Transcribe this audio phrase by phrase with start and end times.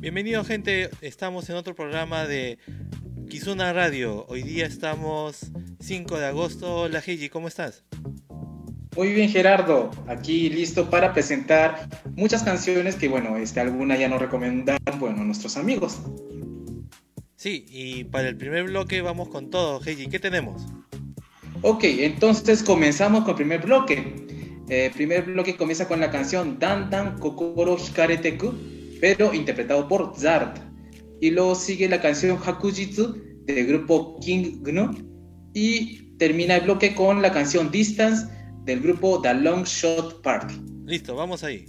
[0.00, 2.56] Bienvenido gente, estamos en otro programa de
[3.28, 4.24] Kizuna Radio.
[4.28, 6.74] Hoy día estamos 5 de agosto.
[6.74, 7.84] Hola Heiji, ¿cómo estás?
[8.96, 11.86] Muy bien Gerardo, aquí listo para presentar
[12.16, 15.98] muchas canciones que bueno, este, alguna ya nos recomendan bueno, nuestros amigos.
[17.36, 19.82] Sí, y para el primer bloque vamos con todo.
[19.84, 20.62] Heiji, ¿qué tenemos?
[21.60, 23.98] Ok, entonces comenzamos con el primer bloque.
[24.66, 28.54] El eh, primer bloque comienza con la canción Dan Dan Kokoro Hikareteku,
[29.00, 30.58] pero interpretado por Zard.
[31.20, 35.50] Y luego sigue la canción Hakujitsu del grupo King Gnu.
[35.54, 38.26] Y termina el bloque con la canción Distance
[38.64, 40.54] del grupo The Long Shot Party.
[40.84, 41.66] Listo, vamos ahí.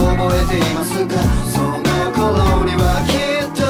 [0.00, 1.14] 覚えていますか
[1.52, 1.76] その
[2.16, 3.60] 頃にはきっと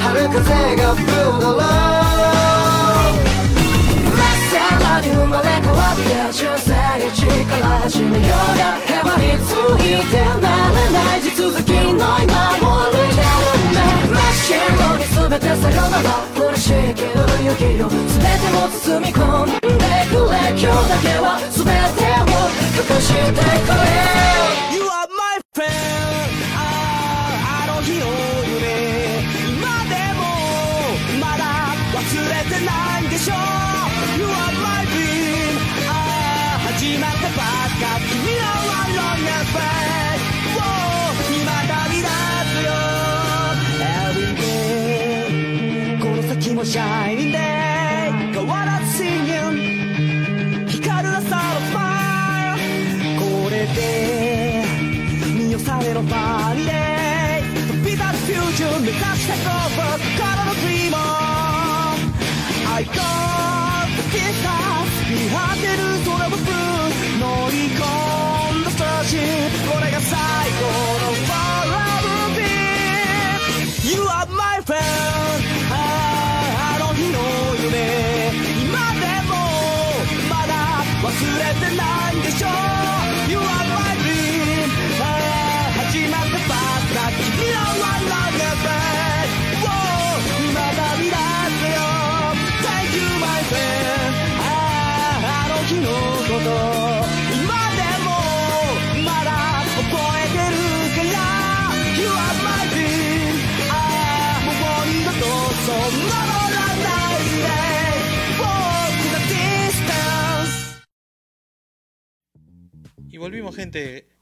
[0.00, 0.46] 春風
[0.76, 1.58] が吹くだろう
[4.14, 9.50] まっさらに生まれ変わって人生日から始めようがへばりつ
[9.82, 14.54] いてならない地続きの今も歩いてるんだ真っ白
[14.98, 22.38] に全て咲くなら嬉しいけど雪を全てを包み込んでくれ今日だけは全てを
[22.78, 23.42] 隠してく
[24.86, 24.89] れ
[46.70, 47.19] shine.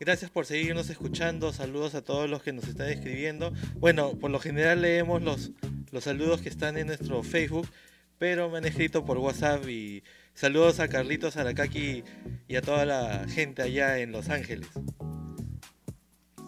[0.08, 1.52] Gracias por seguirnos escuchando.
[1.52, 3.52] Saludos a todos los que nos están escribiendo.
[3.74, 5.50] Bueno, por lo general leemos los,
[5.90, 7.68] los saludos que están en nuestro Facebook,
[8.16, 10.02] pero me han escrito por WhatsApp y
[10.32, 12.04] saludos a Carlitos Aracaki
[12.48, 14.68] y a toda la gente allá en Los Ángeles.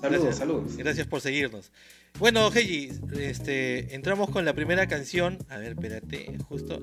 [0.01, 0.79] Saludos, saludos.
[0.79, 1.71] Gracias por seguirnos.
[2.19, 5.37] Bueno, Heiji, este, entramos con la primera canción.
[5.51, 6.81] A ver, espérate, justo.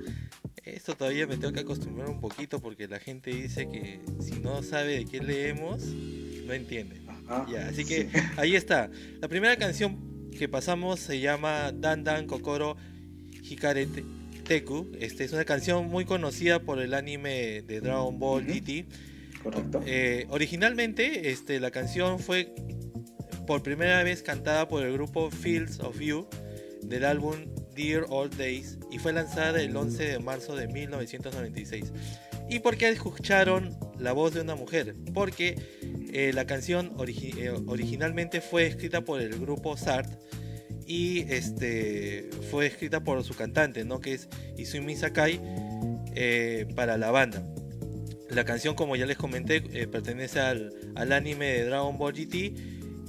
[0.63, 4.61] Esto todavía me tengo que acostumbrar un poquito porque la gente dice que si no
[4.61, 5.81] sabe de qué leemos,
[6.47, 7.01] no entiende.
[7.51, 8.89] ya, así que ahí está.
[9.19, 12.77] La primera canción que pasamos se llama Dan Dan Kokoro
[13.43, 13.87] Hikare
[14.45, 14.91] Teku.
[14.99, 18.85] Este es una canción muy conocida por el anime de Dragon Ball GT.
[19.43, 19.83] Correcto.
[19.85, 22.53] Eh, originalmente, este, la canción fue
[23.45, 26.27] por primera vez cantada por el grupo Fields of You
[26.81, 27.35] del álbum
[27.75, 31.91] Dear Old Days y fue lanzada el 11 de marzo de 1996.
[32.49, 34.95] ¿Y por qué escucharon la voz de una mujer?
[35.13, 35.55] Porque
[36.13, 40.09] eh, la canción eh, originalmente fue escrita por el grupo Sart
[40.85, 43.99] y este, fue escrita por su cantante, ¿no?
[43.99, 45.41] que es Izumi Sakai,
[46.15, 47.45] eh, para la banda.
[48.29, 52.53] La canción, como ya les comenté, pertenece al, al anime de Dragon Ball GT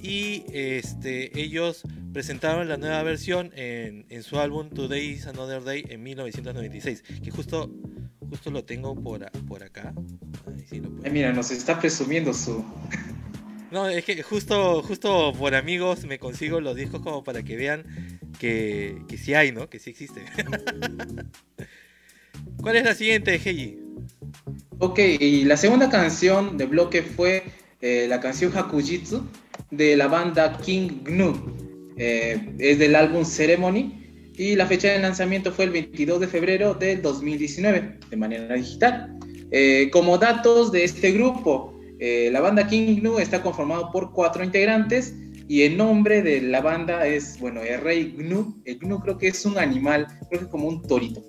[0.02, 6.02] y este, ellos presentaron la nueva versión en, su álbum Today is Another Day en
[6.02, 7.70] 1996, que justo,
[8.28, 9.94] justo lo tengo por, por acá.
[11.10, 12.64] Mira, nos está presumiendo su...
[13.70, 17.84] No, es que justo, justo por amigos me consigo los discos como para que vean
[18.38, 19.68] que, que sí hay, ¿no?
[19.68, 20.24] Que sí existe.
[22.62, 23.78] ¿Cuál es la siguiente, Heiji?
[24.78, 27.42] Ok, y la segunda canción de bloque fue
[27.80, 29.26] eh, la canción Hakujitsu
[29.70, 31.94] de la banda King Gnu.
[31.98, 36.74] Eh, es del álbum Ceremony y la fecha de lanzamiento fue el 22 de febrero
[36.74, 39.17] del 2019 de manera digital.
[39.50, 44.44] Eh, como datos de este grupo, eh, la banda King Gnu está conformado por cuatro
[44.44, 45.14] integrantes
[45.48, 48.62] y el nombre de la banda es, bueno, el rey Gnu.
[48.66, 51.22] El Gnu creo que es un animal, creo que como un torito.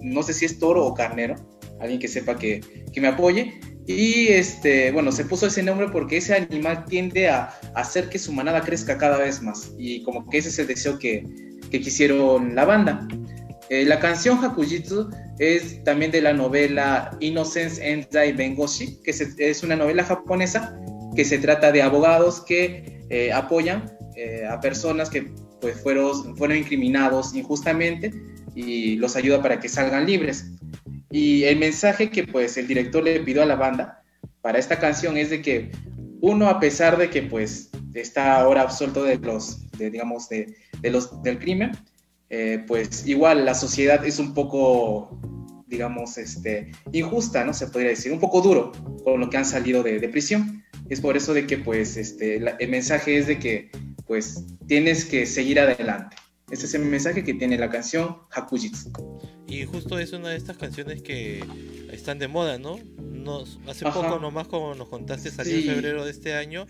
[0.00, 1.36] no sé si es toro o carnero.
[1.78, 2.62] Alguien que sepa que,
[2.92, 3.60] que me apoye.
[3.86, 8.32] Y este, bueno, se puso ese nombre porque ese animal tiende a, hacer que su
[8.32, 9.72] manada crezca cada vez más.
[9.78, 11.22] Y como que ese es el deseo que,
[11.70, 13.06] que quisieron la banda.
[13.68, 19.76] Eh, la canción Hakujitsu es también de la novela Innocence Enzai Bengoshi, que es una
[19.76, 20.78] novela japonesa
[21.14, 25.30] que se trata de abogados que eh, apoyan eh, a personas que
[25.60, 28.12] pues, fueron, fueron incriminados injustamente
[28.54, 30.52] y los ayuda para que salgan libres.
[31.10, 34.02] Y el mensaje que pues el director le pidió a la banda
[34.42, 35.70] para esta canción es de que
[36.20, 41.38] uno a pesar de que pues está ahora absuelto de los, digamos, de, los, del
[41.38, 41.72] crimen,
[42.30, 45.18] eh, pues igual la sociedad es un poco,
[45.66, 47.54] digamos, este, injusta, ¿no?
[47.54, 48.72] Se podría decir, un poco duro
[49.04, 50.64] con lo que han salido de, de prisión.
[50.88, 53.70] Es por eso de que pues este, el mensaje es de que
[54.06, 56.16] pues tienes que seguir adelante.
[56.50, 58.92] Ese es el mensaje que tiene la canción Hakujitsu.
[59.48, 61.44] Y justo es una de estas canciones que
[61.90, 62.78] están de moda, ¿no?
[63.00, 66.66] Nos, hace poco nomás como nos contaste salió en febrero de este año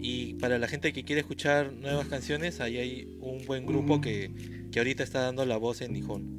[0.00, 4.30] y para la gente que quiere escuchar nuevas canciones ahí hay un buen grupo que,
[4.72, 6.38] que, ahorita está dando la voz en Nihon.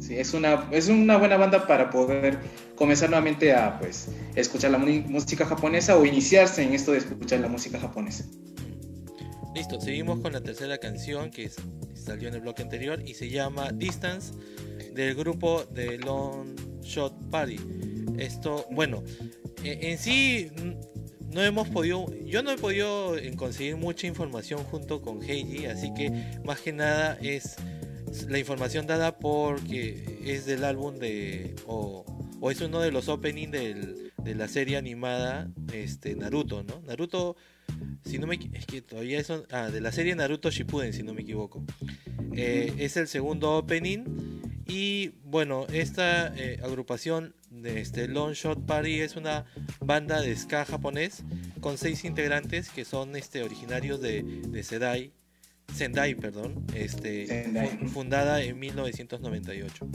[0.00, 2.38] Sí, es una, es una buena banda para poder
[2.74, 7.48] comenzar nuevamente a pues escuchar la música japonesa o iniciarse en esto de escuchar la
[7.48, 8.24] música japonesa.
[9.54, 11.50] Listo, seguimos con la tercera canción que
[11.94, 14.32] salió en el bloque anterior y se llama Distance
[14.94, 17.58] del grupo de Long Shot Party.
[18.16, 19.02] Esto, bueno,
[19.62, 20.50] e, en sí
[21.32, 26.40] no hemos podido, yo no he podido conseguir mucha información junto con Heiji, así que
[26.44, 27.56] más que nada es
[28.28, 32.04] la información dada porque es del álbum de, o,
[32.40, 36.80] o es uno de los openings de la serie animada este, Naruto, ¿no?
[36.86, 37.36] Naruto
[38.04, 41.14] si no me es que todavía es ah, de la serie Naruto Shippuden, si no
[41.14, 41.64] me equivoco.
[42.34, 44.04] Eh, es el segundo opening
[44.66, 47.34] y bueno, esta eh, agrupación
[47.64, 49.44] este Long Shot Party es una
[49.80, 51.24] banda de ska japonés
[51.60, 55.12] con seis integrantes que son este originarios de, de Sedai,
[55.74, 57.46] Sendai, perdón, este
[57.92, 59.88] fundada en 1998.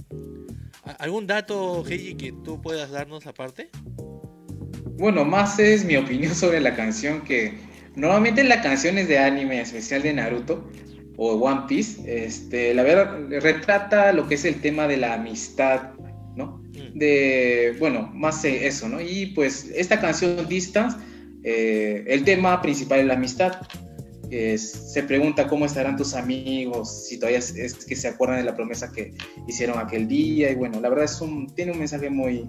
[1.00, 3.70] ¿Algún dato, Heiji, que tú puedas darnos aparte?
[4.98, 7.58] Bueno, más es mi opinión sobre la canción que
[7.96, 10.70] normalmente las canciones de anime, especial de Naruto
[11.18, 15.95] o One Piece, este, la verdad retrata lo que es el tema de la amistad.
[16.94, 19.02] De, bueno, más eso, ¿no?
[19.02, 20.98] Y pues esta canción Distance,
[21.44, 23.62] eh, el tema principal es la amistad.
[24.30, 28.92] se pregunta cómo estarán tus amigos, si todavía es, que se acuerdan de la promesa
[28.92, 29.14] que
[29.48, 32.46] hicieron aquel día y bueno, la verdad es un, tiene un mensaje muy,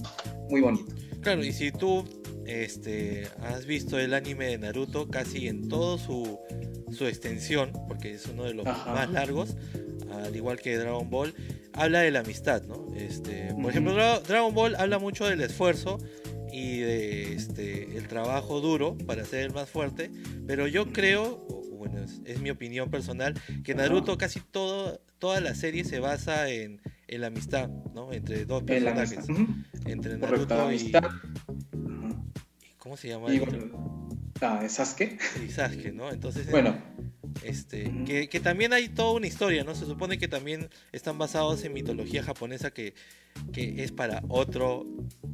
[0.51, 0.95] muy bonito.
[1.21, 2.05] Claro, y si tú
[2.47, 6.39] este, has visto el anime de Naruto casi en toda su,
[6.93, 8.93] su extensión, porque es uno de los Ajá.
[8.93, 9.57] más largos,
[10.13, 11.35] al igual que Dragon Ball,
[11.73, 12.87] habla de la amistad, ¿no?
[12.97, 15.99] Este, por ejemplo, Dra- Dragon Ball habla mucho del esfuerzo
[16.53, 20.11] y de este, el trabajo duro para ser el más fuerte,
[20.47, 23.35] pero yo creo, bueno, es, es mi opinión personal,
[23.65, 23.75] que.
[23.75, 28.13] Naruto casi todo, toda la serie se basa en, en la amistad, ¿no?
[28.13, 29.19] Entre dos personajes,
[29.85, 31.03] entre Correcto, Naruto y, amistad.
[32.79, 33.33] ¿cómo se llama?
[33.35, 34.09] Y bueno,
[34.41, 35.19] ah, Sasuke.
[35.45, 36.11] y Sasuke, ¿no?
[36.11, 36.77] Entonces, Bueno,
[37.43, 39.75] este, que, que también hay toda una historia, ¿no?
[39.75, 42.95] Se supone que también están basados en mitología japonesa que,
[43.53, 44.87] que es para otro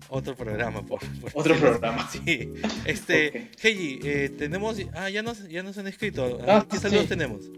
[0.08, 2.10] otro programa, por, por otro decirlo programa.
[2.10, 2.50] Sí,
[2.84, 3.64] este, Ok.
[3.64, 7.08] Heiji, eh, tenemos, ah, ya nos, ya nos han escrito, Ah, ¿qué saludos sí.
[7.08, 7.50] tenemos?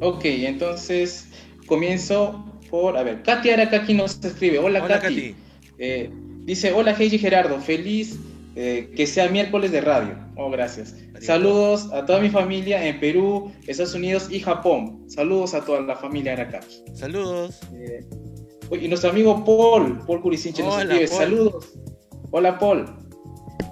[0.00, 1.28] Ok, entonces
[1.66, 4.58] comienzo por, a ver, Katy Arakaki nos escribe.
[4.58, 5.14] Hola, Hola, Katy.
[5.14, 5.34] Katy.
[5.78, 6.10] Eh,
[6.44, 8.18] dice, hola Heiji Gerardo, feliz
[8.54, 10.14] eh, que sea miércoles de radio.
[10.36, 10.94] Oh, gracias.
[11.20, 15.04] Saludos a toda mi familia en Perú, Estados Unidos y Japón.
[15.08, 16.82] Saludos a toda la familia Arakaki.
[16.92, 17.60] Saludos.
[17.74, 18.04] Eh,
[18.78, 21.72] y nuestro amigo Paul, Paul Curicinche nos escribe, saludos.
[22.30, 22.86] Hola Paul.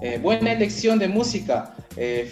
[0.01, 1.75] Eh, buena elección de música.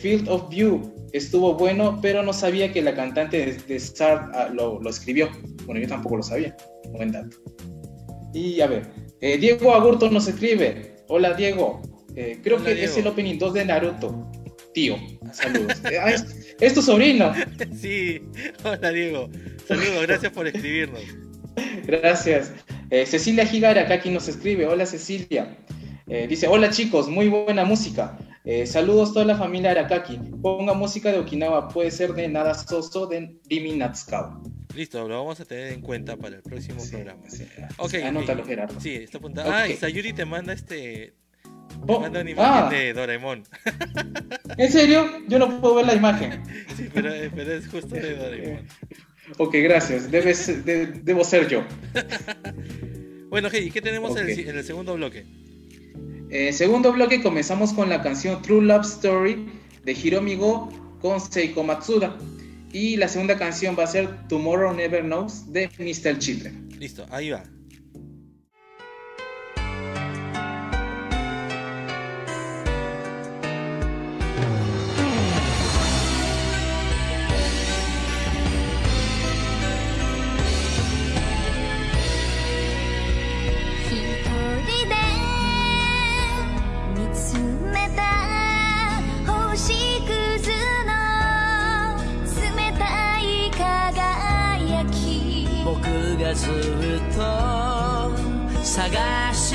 [0.02, 4.50] Field of View estuvo bueno, pero no sabía que la cantante de, de Start ah,
[4.54, 5.30] lo, lo escribió.
[5.66, 6.56] Bueno, yo tampoco lo sabía.
[6.92, 7.38] Buen dato.
[8.34, 8.88] Y a ver,
[9.20, 10.96] Diego Agurto nos escribe.
[11.10, 11.82] Hola Diego.
[12.16, 12.92] Eh, creo Hola, que Diego.
[12.92, 14.32] es el opening 2 de Naruto.
[14.74, 14.98] Tío,
[15.34, 15.80] saludos.
[15.92, 17.34] Eh, ah, es, es tu sobrino.
[17.76, 18.22] Sí,
[18.64, 19.30] hola Diego.
[19.68, 21.02] Saludos, gracias por escribirnos.
[21.86, 22.54] Gracias.
[22.92, 24.66] Eh, Cecilia Higara, acá quien nos escribe.
[24.68, 25.58] Hola Cecilia.
[26.08, 28.18] Eh, dice, hola chicos, muy buena música.
[28.46, 30.18] Eh, saludos toda la familia Arakaki.
[30.42, 34.42] Ponga música de Okinawa, puede ser de Nada Soso de Rimi Natsukawa.
[34.76, 37.22] Listo, lo vamos a tener en cuenta para el próximo Sí, programa.
[37.28, 37.46] sí.
[37.78, 38.46] Ok, Anótalo.
[38.46, 38.80] Gerardo.
[38.80, 39.52] Sí, está apuntado.
[39.52, 39.76] Ah, y.
[39.76, 41.14] Sayuri te manda este.
[41.88, 43.44] Oh, manda una imagen ah, de Doraemon.
[44.58, 45.08] ¿En serio?
[45.28, 46.44] Yo no puedo ver la imagen.
[46.78, 48.68] Sí, pero, pero es justo de Doraemon.
[49.38, 50.10] Ok, gracias.
[50.10, 51.64] Debe ser- de- debo ser yo.
[53.30, 55.24] Bueno, hey, ¿qué tenemos en, el, en segundo bloque?
[56.32, 59.46] Eh, segundo bloque comenzamos con la canción True Love Story
[59.84, 62.18] de Hiromi Go con Seiko Matsuda.
[62.74, 66.18] Y la segunda canción va a ser Tomorrow Never Knows de Mr.
[66.18, 66.70] Children.
[66.80, 67.44] Listo, ahí va.
[96.34, 96.52] ずっ
[97.16, 98.12] と
[98.64, 99.49] 探し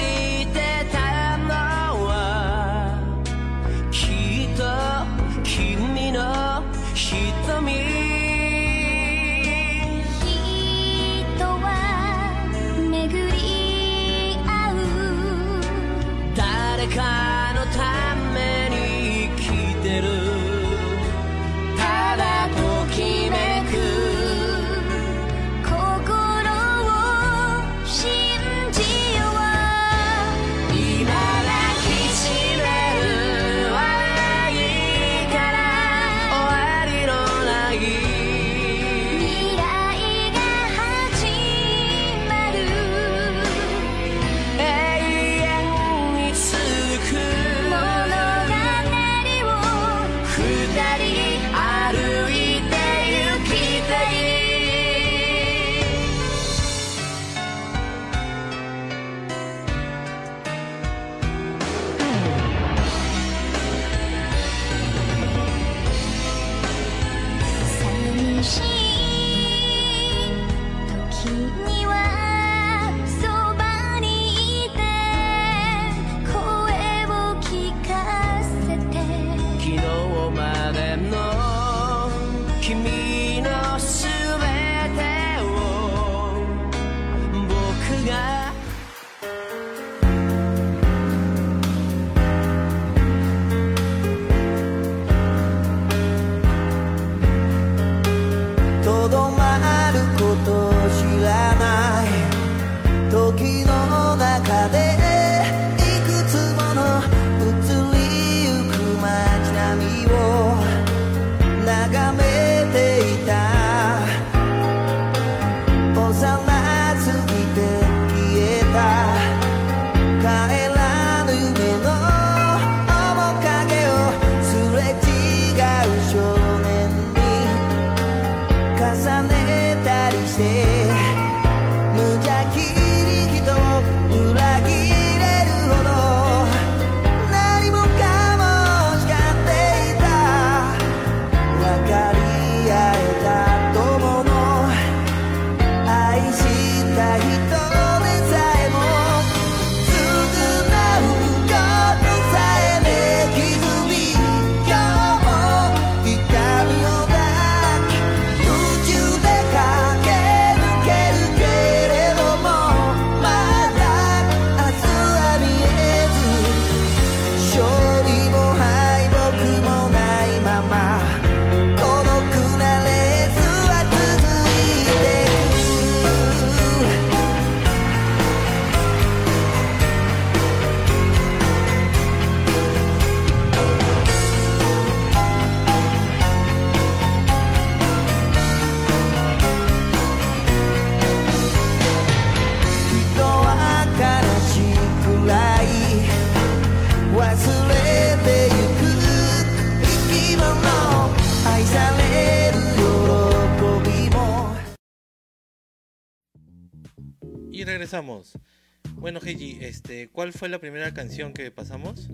[208.97, 212.09] Bueno, Heiji, este, ¿cuál fue la primera canción que pasamos?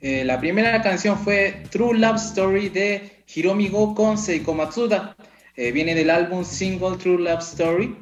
[0.00, 5.16] Eh, la primera canción fue True Love Story de Hiromi Go con Seiko Matsuda.
[5.56, 7.96] Eh, viene del álbum single True Love Story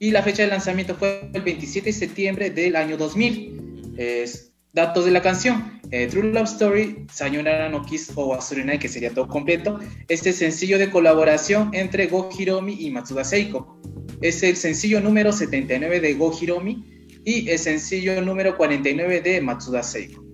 [0.00, 3.94] y la fecha de lanzamiento fue el 27 de septiembre del año 2000.
[3.96, 4.44] Es-
[4.74, 5.80] datos de la canción.
[5.90, 9.80] Eh, True Love Story, Sayonara no Kiss o Wasurinai, que sería todo completo.
[10.08, 13.77] Este sencillo de colaboración entre Go Hiromi y Matsuda Seiko.
[14.20, 16.84] Es el sencillo número 79 de Go Hiromi
[17.24, 20.24] y el sencillo número 49 de Matsuda Seiko.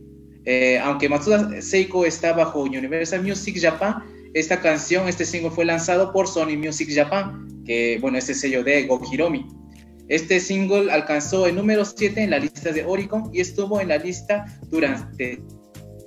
[0.47, 4.03] Eh, aunque Matsuda Seiko está bajo Universal Music Japan,
[4.35, 8.87] esta canción, este single fue lanzado por Sony Music Japan, que bueno, este sello de
[8.87, 9.47] Go Hiromi.
[10.09, 13.97] Este single alcanzó el número 7 en la lista de Oricon y estuvo en la
[13.97, 15.41] lista durante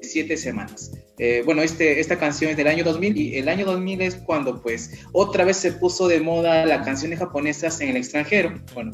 [0.02, 0.92] 7 semanas.
[1.20, 4.62] Eh, bueno, este, esta canción es del año 2000 y el año 2000 es cuando
[4.62, 8.54] pues otra vez se puso de moda las canciones japonesas en el extranjero.
[8.74, 8.92] Bueno.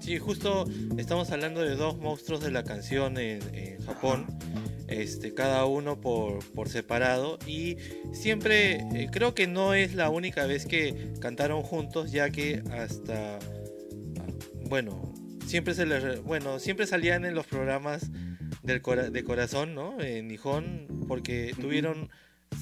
[0.00, 0.66] Sí, justo
[0.98, 3.40] estamos hablando de dos monstruos de la canción en,
[3.86, 4.26] Japón,
[4.88, 7.76] este, cada uno por, por separado y
[8.12, 13.38] siempre eh, creo que no es la única vez que cantaron juntos, ya que hasta
[14.68, 15.12] bueno
[15.46, 18.10] siempre se les bueno siempre salían en los programas
[18.62, 20.00] del cora- de corazón, ¿no?
[20.00, 22.10] En Nihon porque tuvieron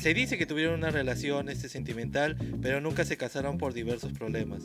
[0.01, 4.65] se dice que tuvieron una relación este sentimental, pero nunca se casaron por diversos problemas.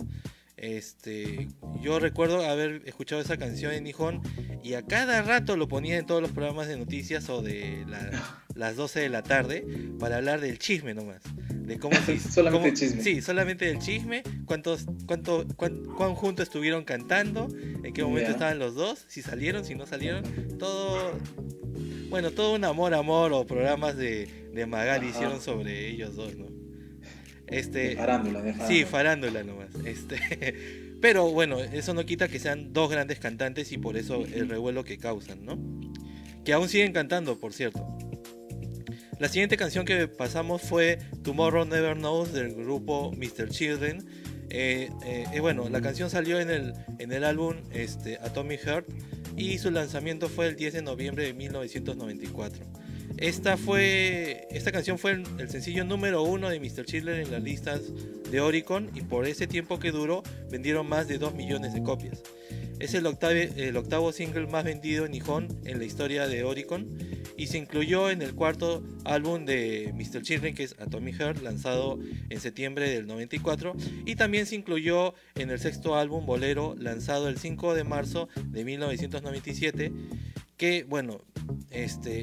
[0.58, 1.48] Este,
[1.82, 4.22] yo recuerdo haber escuchado esa canción en Nihon
[4.64, 8.44] y a cada rato lo ponía en todos los programas de noticias o de la-
[8.54, 9.66] las 12 de la tarde
[10.00, 11.22] para hablar del chisme nomás.
[11.66, 13.02] De cómo se- Solamente cómo- el chisme.
[13.02, 17.48] Sí, solamente del chisme, cuántos, cuánto, cuán, cuán juntos estuvieron cantando,
[17.84, 18.34] en qué momento Ya.
[18.34, 20.24] estaban los dos, si salieron, si no salieron,
[20.60, 21.18] todo,
[22.10, 25.16] bueno, todo un amor, amor o programas de, de Magali Ajá.
[25.16, 26.48] hicieron sobre ellos dos, ¿no?
[27.48, 29.42] Este, de farándula, de Sí, farándula.
[29.42, 29.70] farándula nomás.
[29.86, 30.18] Este,
[31.02, 34.84] pero bueno, eso no quita que sean dos grandes cantantes y por eso el revuelo
[34.84, 35.58] que causan, ¿no?
[36.44, 37.86] Que aún siguen cantando, por cierto.
[39.20, 43.50] La siguiente canción que pasamos fue Tomorrow Never Knows del grupo Mr.
[43.50, 44.06] Children.
[44.50, 48.88] Eh, eh, bueno, la canción salió en el, en el álbum este, Atomic Heart
[49.38, 52.66] y su lanzamiento fue el 10 de noviembre de 1994.
[53.18, 56.86] Esta, fue, esta canción fue el, el sencillo número uno de Mr.
[56.86, 57.82] Children en las listas
[58.30, 62.22] de Oricon y por ese tiempo que duró vendieron más de 2 millones de copias.
[62.84, 63.08] Es el,
[63.56, 66.98] el octavo single más vendido en Nihon en la historia de Oricon
[67.38, 70.22] y se incluyó en el cuarto álbum de Mr.
[70.22, 71.98] Children que es Atomic Heart lanzado
[72.30, 73.74] en septiembre del 94
[74.06, 78.66] y también se incluyó en el sexto álbum Bolero lanzado el 5 de marzo de
[78.66, 79.94] 1997
[80.64, 81.20] que bueno
[81.72, 82.14] este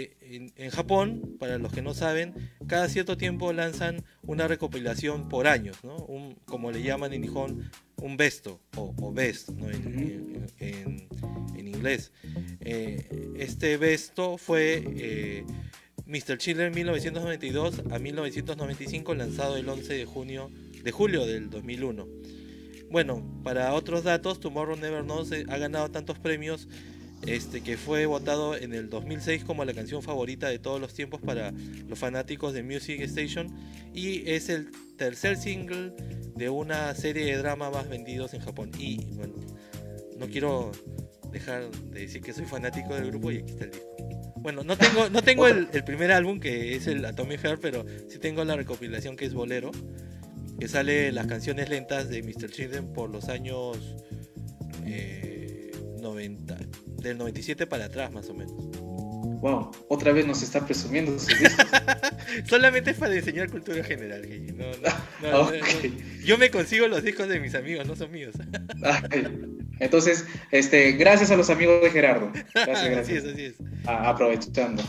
[0.00, 2.32] eh, en, en Japón para los que no saben
[2.66, 5.96] cada cierto tiempo lanzan una recopilación por años ¿no?
[6.06, 9.68] Un- como le llaman en Nihon un besto o, o best ¿no?
[9.68, 11.08] en, en- en-
[11.58, 12.10] en inglés
[12.62, 13.06] Eh,
[13.38, 15.44] este besto fue eh,
[16.06, 16.38] Mr.
[16.38, 20.50] Children 1992 a 1995 lanzado el 11 de junio
[20.82, 22.08] de julio del 2001
[22.90, 26.66] bueno, para otros datos, Tomorrow Never Knows eh, ha ganado tantos premios
[27.26, 31.20] este, que fue votado en el 2006 como la canción favorita de todos los tiempos
[31.20, 31.52] para
[31.88, 33.54] los fanáticos de Music Station
[33.94, 35.92] y es el tercer single
[36.36, 38.70] de una serie de drama más vendidos en Japón.
[38.78, 39.34] Y bueno,
[40.18, 40.72] no quiero
[41.30, 43.90] dejar de decir que soy fanático del grupo y aquí está el disco.
[44.36, 48.18] Bueno, no tengo, no tengo el, primer álbum que es el Atomic Heart, pero sí
[48.18, 49.70] tengo la recopilación que es Bolero,
[50.58, 52.50] que sale las canciones lentas de Mr.
[52.50, 53.96] Children por los años
[54.86, 56.56] eh, 90,
[57.00, 58.54] del 97 para atrás más o menos.
[59.40, 61.66] Wow, otra vez nos está presumiendo sus discos.
[62.44, 64.52] Solamente es para enseñar cultura general, Gigi.
[64.52, 64.66] No,
[65.22, 65.50] no, no.
[66.24, 68.34] Yo me consigo los discos de mis amigos, no son míos.
[68.82, 69.26] Ay,
[69.78, 72.30] Entonces, este, gracias a los amigos de Gerardo.
[72.54, 73.24] Gracias, así gracias.
[73.24, 73.54] es, así es.
[73.86, 74.82] aprovechando.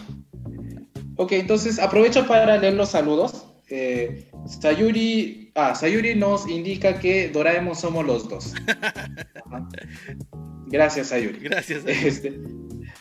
[1.15, 3.45] Ok, entonces aprovecho para leer los saludos.
[3.69, 8.53] Eh, Sayuri, ah, Sayuri nos indica que Doraemon somos los dos.
[8.67, 9.69] Ajá.
[10.71, 11.39] Gracias, Sayuri.
[11.39, 11.83] Gracias.
[11.85, 12.39] Este,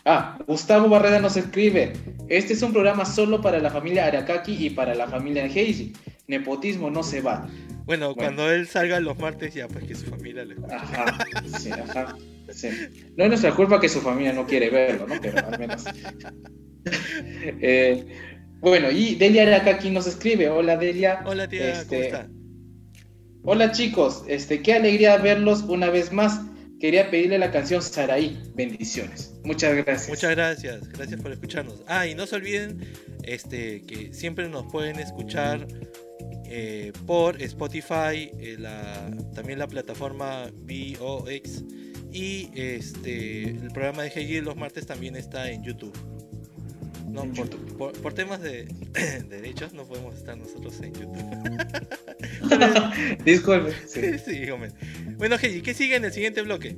[0.04, 1.92] ah, Gustavo Barrera nos escribe:
[2.28, 5.92] Este es un programa solo para la familia Arakaki y para la familia Heiji.
[6.26, 7.48] Nepotismo no se va.
[7.87, 8.14] Bueno, Bueno.
[8.14, 10.74] cuando él salga los martes, ya pues que su familia escuche.
[10.74, 11.18] Ajá,
[11.59, 12.16] sí, ajá,
[12.52, 12.68] sí.
[13.16, 15.14] No es nuestra culpa que su familia no quiere verlo, ¿no?
[15.20, 15.85] Pero al menos.
[17.61, 18.06] Eh,
[18.61, 20.48] bueno, y Delia Arakaki nos escribe.
[20.48, 21.22] Hola, Delia.
[21.26, 22.28] Hola tía, ¿cómo Este, está?
[23.42, 24.24] Hola, chicos.
[24.28, 26.40] Este, qué alegría verlos una vez más
[26.81, 28.40] quería pedirle la canción Saraí.
[28.55, 29.35] Bendiciones.
[29.45, 30.09] Muchas gracias.
[30.09, 30.88] Muchas gracias.
[30.88, 31.83] Gracias por escucharnos.
[31.87, 32.81] Ah, y no se olviden
[33.23, 35.66] este, que siempre nos pueden escuchar
[36.47, 38.57] eh, por Spotify, eh,
[39.35, 41.62] también la plataforma VOX.
[42.12, 45.97] Y este, el programa de Hegel los martes también está en YouTube.
[47.11, 47.25] No,
[47.77, 48.66] por, por, temas de,
[49.29, 51.18] derechos no podemos estar nosotros en YouTube.
[53.25, 53.73] Disculpe.
[53.87, 54.18] Sí.
[54.25, 54.46] sí
[55.16, 56.77] bueno, Heidi, ¿qué sigue en el siguiente bloque?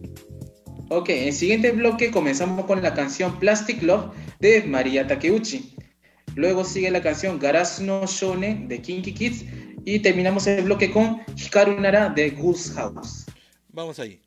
[0.88, 5.74] Ok, en el siguiente bloque comenzamos con la canción Plastic Love de María Takeuchi.
[6.34, 9.44] Luego sigue la canción Garas no Shone de Kinky Kids.
[9.84, 13.26] Y terminamos el bloque con Hikaru Nara de Goose House.
[13.68, 14.20] Vamos ahí.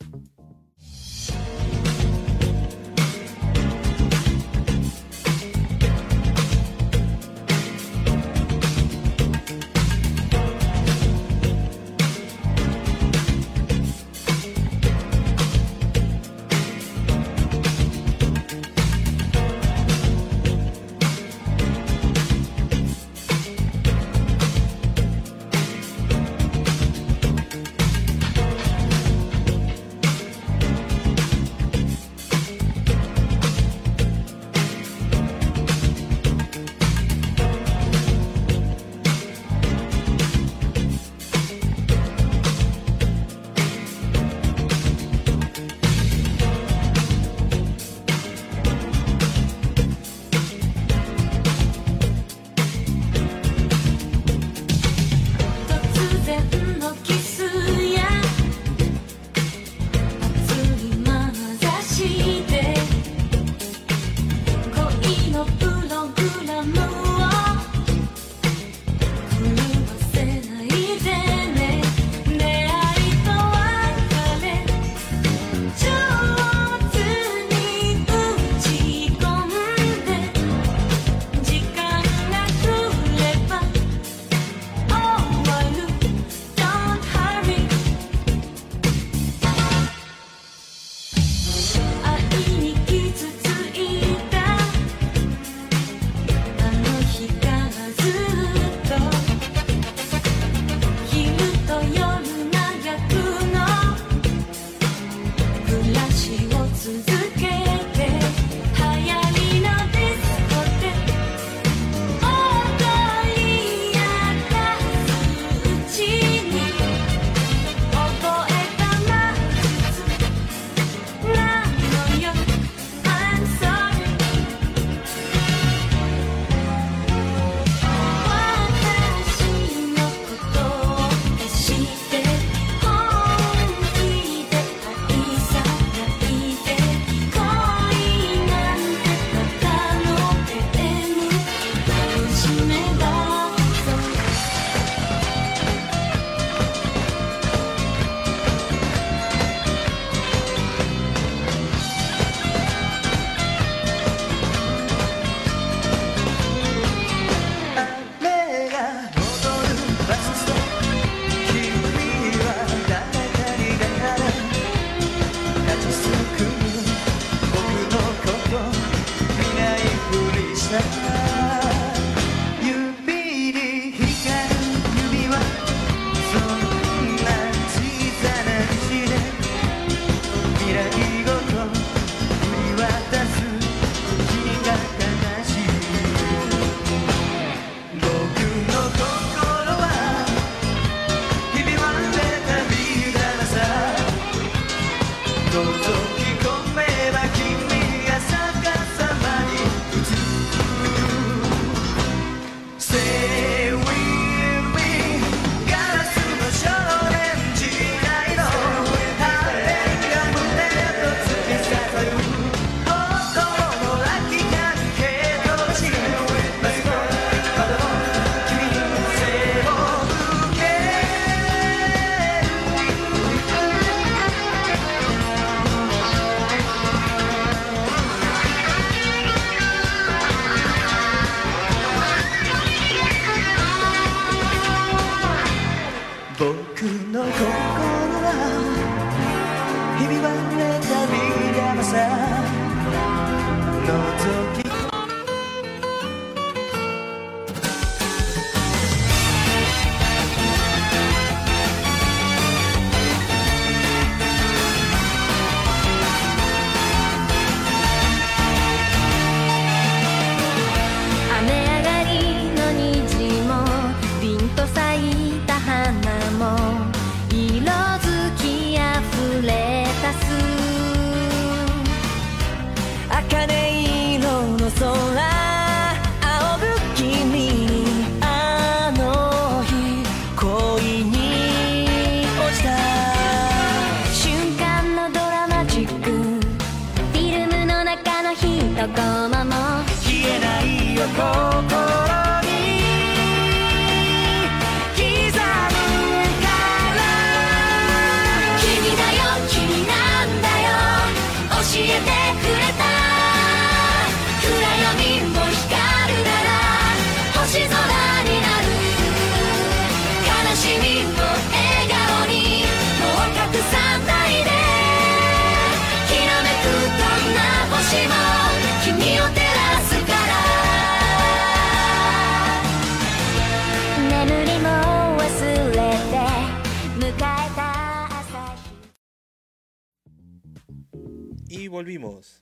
[331.76, 332.42] Volvimos.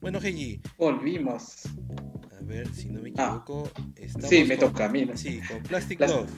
[0.00, 1.62] Bueno, Heiji, Volvimos.
[2.38, 3.40] a ver si no me Ah.
[3.40, 3.70] equivoco.
[3.96, 5.06] estamos Sí, me con- toca a mí.
[5.06, 5.16] ¿no?
[5.16, 6.30] Sí, con Plastic Plas- Love.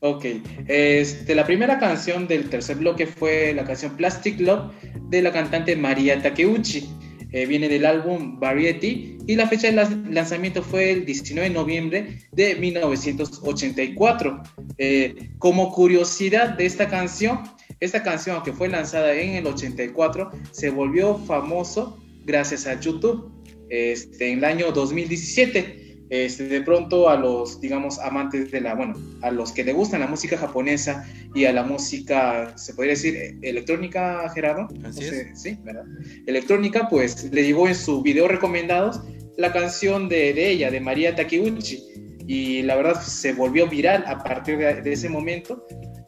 [0.00, 0.24] Ok,
[0.68, 4.74] este, la primera canción del tercer bloque fue la canción Plastic Love
[5.08, 6.86] de la cantante María Takeuchi.
[7.32, 11.54] Eh, viene del álbum Variety y la fecha de lan- lanzamiento fue el 19 de
[11.54, 14.42] noviembre de 1984.
[14.78, 17.40] Eh, como curiosidad de esta canción,
[17.80, 23.30] esta canción que fue lanzada en el 84 se volvió famoso gracias a YouTube
[23.68, 28.94] este, en el año 2017 este, de pronto a los, digamos, amantes de la, bueno,
[29.22, 33.38] a los que le gustan la música japonesa y a la música, se podría decir,
[33.42, 34.68] electrónica, Gerardo.
[34.84, 35.08] Así No es.
[35.08, 35.84] sé, Sí, ¿verdad?
[36.26, 39.00] Electrónica, pues le llegó en su video recomendados
[39.36, 41.82] la canción de, de ella, de María Takeuchi.
[42.26, 45.66] Y la verdad se volvió viral a partir de, de ese momento.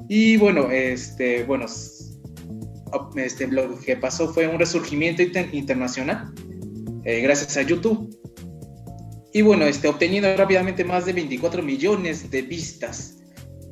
[0.09, 1.67] Y bueno, este, bueno,
[3.17, 6.33] este, lo que pasó fue un resurgimiento inter- internacional
[7.05, 8.15] eh, gracias a YouTube.
[9.33, 13.19] Y bueno, este, obteniendo rápidamente más de 24 millones de vistas.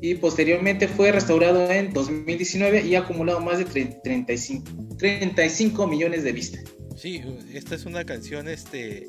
[0.01, 6.23] Y posteriormente fue restaurado en 2019 y ha acumulado más de tre- 35, 35 millones
[6.23, 6.63] de vistas.
[6.95, 7.21] Sí,
[7.53, 9.07] esta es una canción este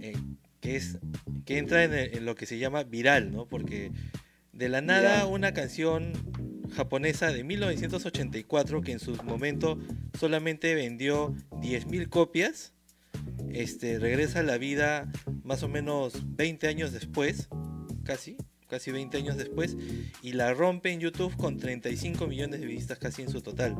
[0.00, 0.14] eh,
[0.60, 0.98] que es
[1.44, 3.46] que entra en, el- en lo que se llama viral, ¿no?
[3.46, 3.92] Porque
[4.52, 5.32] de la nada Viral.
[5.32, 6.12] una canción
[6.72, 9.78] japonesa de 1984 que en su momento
[10.18, 12.72] solamente vendió 10.000 copias,
[13.52, 15.10] este regresa a la vida
[15.44, 17.48] más o menos 20 años después,
[18.04, 18.36] casi
[18.72, 19.76] casi 20 años después
[20.22, 23.76] y la rompe en YouTube con 35 millones de vistas casi en su total.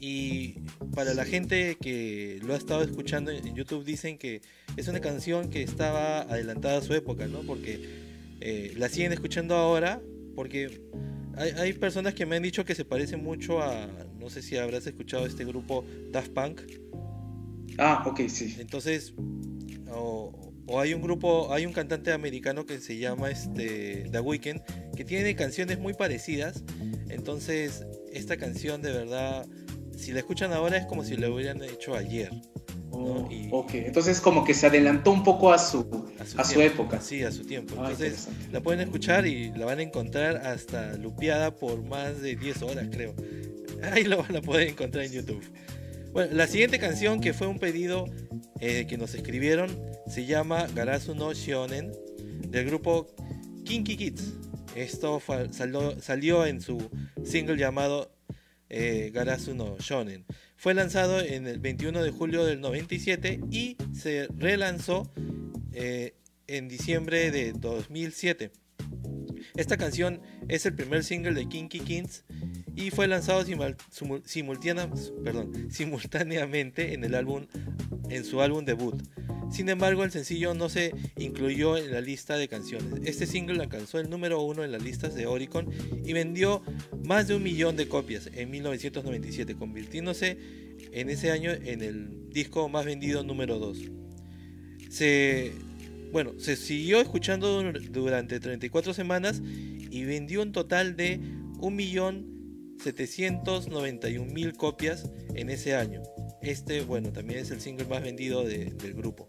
[0.00, 0.58] Y
[0.96, 4.42] para la gente que lo ha estado escuchando en YouTube dicen que
[4.76, 7.42] es una canción que estaba adelantada a su época, ¿no?
[7.42, 7.80] Porque
[8.40, 10.02] eh, la siguen escuchando ahora,
[10.34, 10.82] porque
[11.36, 14.56] hay, hay personas que me han dicho que se parece mucho a, no sé si
[14.56, 16.60] habrás escuchado este grupo Daft Punk,
[17.78, 18.56] Ah, ok, sí.
[18.58, 19.12] entonces,
[19.90, 24.62] o, o hay un grupo, hay un cantante americano que se llama este, The Weeknd,
[24.96, 26.64] que tiene canciones muy parecidas.
[27.08, 29.46] Entonces, esta canción de verdad,
[29.96, 32.30] si la escuchan ahora es como si la hubieran hecho ayer,
[32.98, 35.80] Oh, Y- Ok, entonces como que se adelantó un poco a su,
[36.18, 36.82] a su, a su tiempo.
[36.82, 37.00] época.
[37.00, 37.74] Sí, a su tiempo.
[37.78, 42.36] Ah, Entonces, la pueden escuchar y la van a encontrar hasta lupeada por más de
[42.36, 43.14] 10 horas, creo.
[43.92, 45.42] Ahí lo van a poder encontrar en YouTube.
[46.12, 48.06] Bueno, la siguiente canción que fue un pedido
[48.60, 49.68] eh, que nos escribieron
[50.08, 51.92] se llama Garasu no Shonen
[52.48, 53.06] del grupo
[53.64, 54.32] Kinky Kids.
[54.74, 56.90] Esto salió, salió en su
[57.24, 58.10] single llamado
[58.70, 60.24] eh, Garasu no Shonen.
[60.56, 65.12] Fue lanzado en el 21 de julio del 97 y se relanzó
[65.72, 66.14] eh,
[66.46, 68.50] en diciembre de 2007.
[69.54, 72.24] Esta canción es el primer single de Kinky Kids
[72.74, 73.44] y fue lanzado
[75.68, 77.46] simultáneamente en, el álbum,
[78.08, 79.02] en su álbum debut.
[79.50, 82.88] Sin embargo, el sencillo no se incluyó en la lista de canciones.
[83.04, 85.68] Este single alcanzó el número uno en las listas de Oricon
[86.04, 86.62] y vendió
[87.04, 90.36] más de un millón de copias en 1997, convirtiéndose
[90.92, 93.78] en ese año en el disco más vendido número 2.
[94.90, 95.52] Se,
[96.12, 101.20] bueno, se siguió escuchando dur- durante 34 semanas y vendió un total de
[101.60, 106.02] 1.791.000 copias en ese año.
[106.50, 109.26] Este, bueno, también es el single más vendido de- del grupo.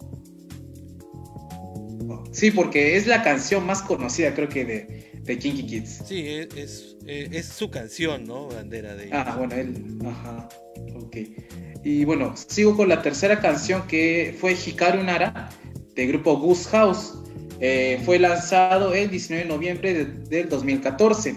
[2.31, 6.03] Sí, porque es la canción más conocida, creo que, de, de Kinky Kids.
[6.05, 8.47] Sí, es, es, eh, es su canción, ¿no?
[8.47, 9.09] Bandera de.
[9.11, 9.97] Ah, bueno, él.
[10.05, 10.47] Ajá.
[10.95, 11.17] Ok.
[11.83, 15.49] Y bueno, sigo con la tercera canción que fue Hikaru Nara,
[15.95, 17.13] del grupo Goose House.
[17.59, 21.35] Eh, fue lanzado el 19 de noviembre de- del 2014.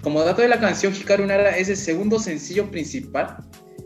[0.00, 3.36] Como dato de la canción, Hikaru Nara es el segundo sencillo principal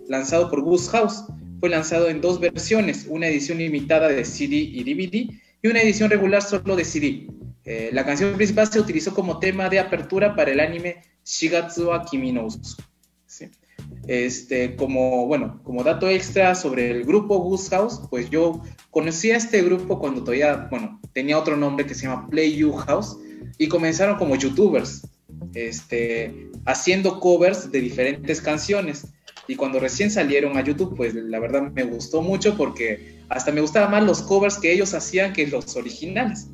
[0.08, 1.24] lanzado por Goose House.
[1.60, 6.10] Fue lanzado en dos versiones, una edición limitada de CD y DVD y una edición
[6.10, 7.26] regular solo de CD.
[7.64, 12.04] Eh, la canción principal se utilizó como tema de apertura para el anime Shigatsu wa
[12.04, 12.76] Kimi no Uso.
[13.26, 13.48] Sí.
[14.06, 19.36] Este, como, bueno, como dato extra sobre el grupo Goose House, pues yo conocí a
[19.38, 23.16] este grupo cuando todavía, bueno, tenía otro nombre que se llama Play You House
[23.56, 25.08] y comenzaron como youtubers,
[25.54, 29.06] este, haciendo covers de diferentes canciones.
[29.46, 33.61] Y cuando recién salieron a YouTube, pues la verdad me gustó mucho porque hasta me
[33.61, 36.48] gustaban más los covers que ellos hacían que los originales.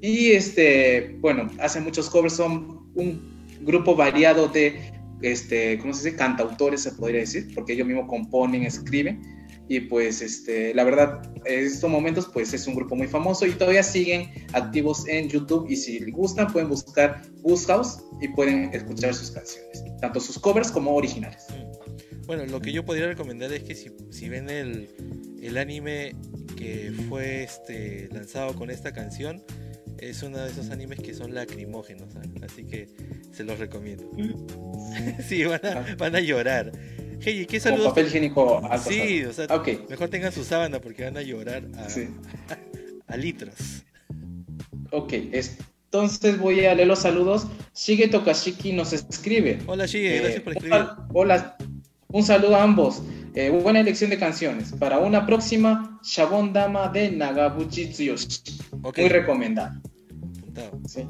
[0.00, 6.16] Y este, bueno, hacen muchos covers, son un grupo variado de, este, ¿cómo se dice?
[6.16, 9.22] Cantautores, se podría decir, porque ellos mismos componen, escriben.
[9.66, 13.52] Y pues, este, la verdad, en estos momentos, pues es un grupo muy famoso y
[13.52, 15.66] todavía siguen activos en YouTube.
[15.70, 20.38] Y si les gustan, pueden buscar Goose House y pueden escuchar sus canciones, tanto sus
[20.38, 21.46] covers como originales.
[22.24, 22.26] Mm.
[22.26, 24.88] Bueno, lo que yo podría recomendar es que si, si ven el,
[25.42, 26.14] el anime
[26.56, 29.42] que fue este lanzado con esta canción,
[29.98, 32.30] es uno de esos animes que son lacrimógenos, ¿sabes?
[32.42, 32.88] así que
[33.32, 34.10] se los recomiendo.
[35.28, 36.72] sí, van a, van a llorar.
[37.20, 37.88] Hey, ¿qué Con saludos?
[37.90, 39.88] papel higiénico Sí, o sea, Ah, ok.
[39.88, 42.08] mejor tengan su sábana porque van a llorar a, Sí.
[43.06, 43.54] a litros.
[44.90, 47.46] Ok, entonces voy a leer los saludos.
[47.74, 49.58] Shige Tokashiki nos escribe.
[49.66, 50.86] Hola, Shige, Eh, gracias por escribir.
[51.12, 51.56] Hola,
[52.14, 53.02] un saludo a ambos.
[53.34, 54.72] Eh, buena elección de canciones.
[54.78, 58.38] Para una próxima, Shabon Dama de Nagabuchi Tsuyoshi.
[58.80, 59.80] Muy recomendada.
[60.86, 61.04] Sí.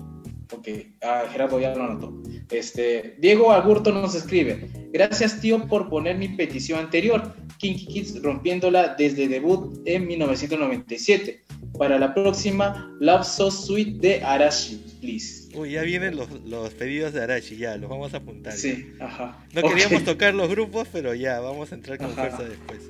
[0.51, 0.69] Ok,
[1.03, 2.23] ah, Gerardo ya lo anotó.
[2.51, 4.71] Este, Diego Agurto nos escribe.
[4.95, 7.35] Gracias, tío, por poner mi petición anterior.
[7.59, 11.45] Kinky Kids rompiéndola desde debut en 1997.
[11.79, 15.44] Para la próxima, Love So Sweet de Arashi, please.
[15.55, 18.53] Uy, ya vienen los, los pedidos de Arashi, ya, los vamos a apuntar.
[18.55, 19.47] Sí, ajá.
[19.53, 22.29] No queríamos tocar los grupos, pero ya, vamos a entrar con Ajá.
[22.31, 22.81] fuerza después.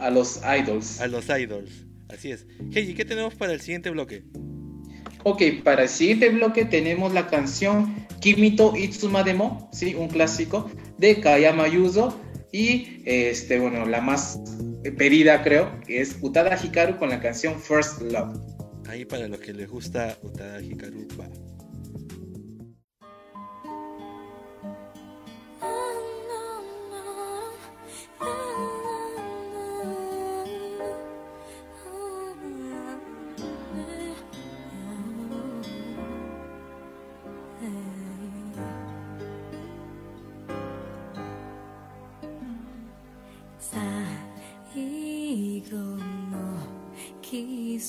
[0.00, 1.00] A los idols.
[1.00, 1.84] A los idols.
[2.08, 2.46] Así es.
[2.72, 4.22] Hey, ¿qué tenemos para el siguiente bloque?
[5.24, 11.20] Ok, para el siguiente bloque tenemos la canción Kimito Itsuma Demo, sí, un clásico de
[11.20, 12.20] Kayama Yuzo
[12.52, 14.38] y este bueno, la más
[14.96, 18.38] pedida creo, que es Utada Hikaru con la canción First Love.
[18.86, 21.28] Ahí para los que les gusta Utada Hikaru, va.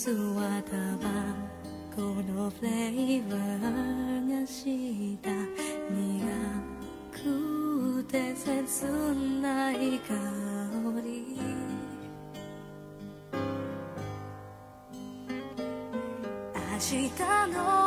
[0.06, 0.62] キスは
[1.96, 2.02] こ
[2.32, 5.32] のフレーバーがした
[5.90, 6.04] 苦
[7.12, 8.86] くて切
[9.42, 10.14] ない香
[11.04, 11.40] り。
[16.54, 17.10] 明日
[17.52, 17.85] の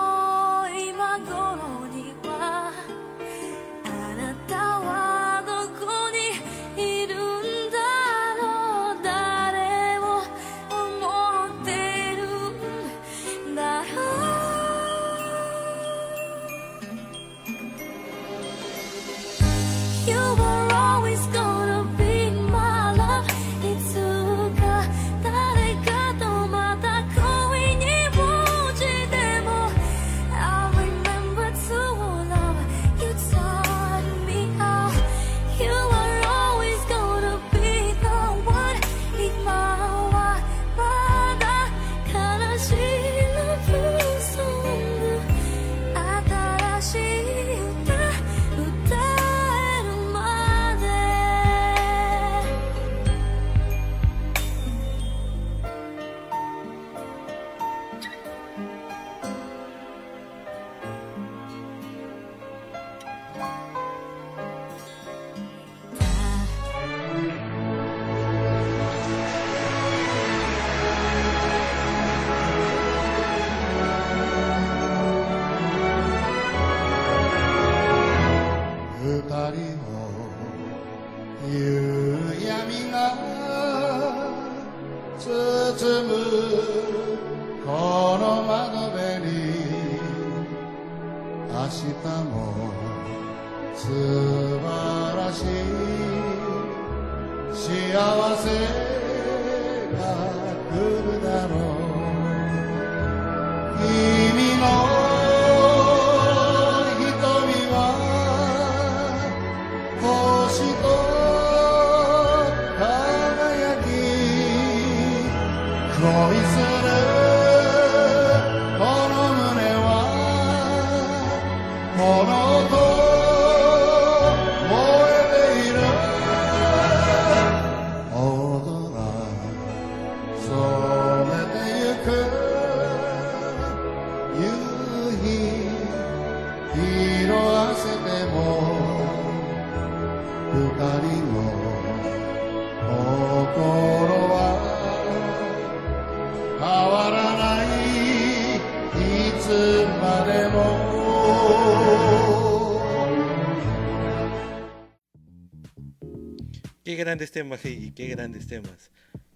[157.19, 158.91] grandes temas, Heiji, qué grandes temas.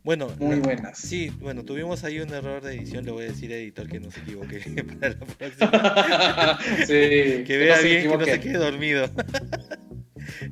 [0.05, 0.99] Bueno, Muy la- buenas.
[0.99, 3.99] Sí, bueno, tuvimos ahí un error de edición, le voy a decir al editor que
[3.99, 4.61] no se equivoque
[5.01, 6.59] para la próxima.
[6.87, 9.11] sí, Que vea no bien, que no se quede dormido.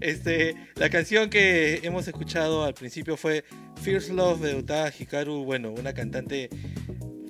[0.01, 3.45] Este, la canción que hemos escuchado al principio fue
[3.81, 6.51] Fierce Love de Utada Hikaru, bueno, una cantante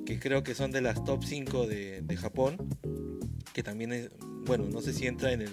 [0.07, 2.57] que creo que son de las top 5 de, de Japón,
[3.53, 4.09] que también es,
[4.46, 5.51] bueno, no sé si entra en el,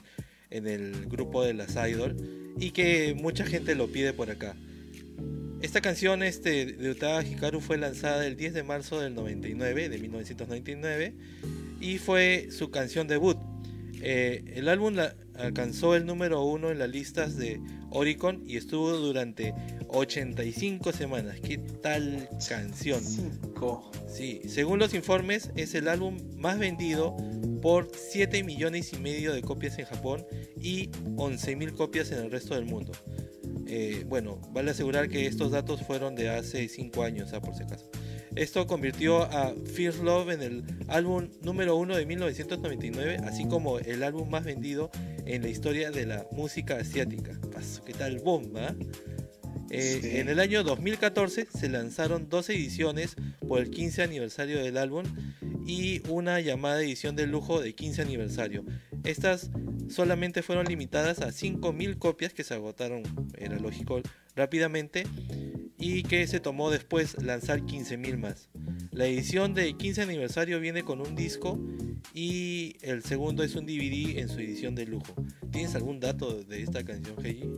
[0.50, 2.16] en el grupo de las idol,
[2.60, 4.56] y que mucha gente lo pide por acá.
[5.62, 9.98] Esta canción este, de Utada Hikaru fue lanzada el 10 de marzo del 99, de
[9.98, 11.16] 1999,
[11.80, 13.38] y fue su canción debut.
[14.02, 17.60] Eh, el álbum la- alcanzó el número uno en las listas de
[17.92, 19.54] Oricon y estuvo durante
[19.90, 21.40] 85 semanas.
[21.40, 23.04] ¿Qué tal canción?
[23.04, 23.92] Cinco.
[24.08, 27.16] Sí, según los informes, es el álbum más vendido
[27.62, 30.26] por 7 millones y medio de copias en Japón
[30.62, 32.92] y 11 mil copias en el resto del mundo.
[33.68, 37.64] Eh, bueno, vale asegurar que estos datos fueron de hace 5 años, ah, por si
[37.64, 37.90] acaso.
[38.38, 44.04] Esto convirtió a Fierce Love en el álbum número uno de 1999, así como el
[44.04, 44.92] álbum más vendido
[45.26, 47.40] en la historia de la música asiática.
[47.52, 48.76] Paso, ¿Qué tal bomba?
[49.72, 50.18] Eh, Sí.
[50.18, 53.16] En el año 2014 se lanzaron dos ediciones
[53.48, 55.04] por el 15 aniversario del álbum
[55.66, 58.64] y una llamada edición de lujo de 15 aniversario.
[59.04, 59.50] Estas
[59.90, 63.04] solamente fueron limitadas a 5.000 copias que se agotaron,
[63.38, 64.02] era lógico,
[64.38, 65.04] rápidamente
[65.80, 68.50] y que se tomó después lanzar 15.000 más.
[68.92, 71.60] La edición de 15 aniversario viene con un disco
[72.14, 75.14] y el segundo es un DVD en su edición de lujo.
[75.52, 77.50] ¿Tienes algún dato de esta canción, Heiji?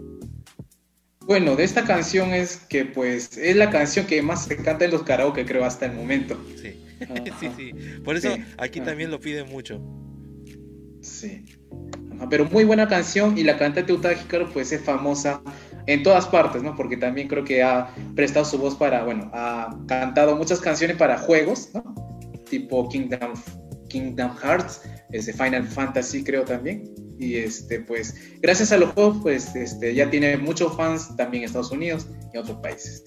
[1.21, 4.91] Bueno, de esta canción es que pues es la canción que más se canta en
[4.91, 6.43] los karaoke creo hasta el momento.
[6.61, 6.73] Sí,
[7.39, 7.71] sí, sí.
[8.03, 8.43] Por eso Sí.
[8.57, 9.79] aquí también lo piden mucho.
[11.01, 11.45] Sí.
[12.15, 15.41] Ajá, Pero muy buena canción y la cantante Hikaru pues es famosa
[15.87, 16.75] en todas partes, ¿no?
[16.75, 21.17] Porque también creo que ha prestado su voz para, bueno, ha cantado muchas canciones para
[21.17, 21.83] juegos, ¿no?
[22.49, 23.33] Tipo Kingdom,
[23.89, 26.83] Kingdom Hearts, este Final Fantasy creo también.
[27.17, 31.47] Y este, pues, gracias a los juegos, pues, este, ya tiene muchos fans también en
[31.47, 33.03] Estados Unidos y otros países.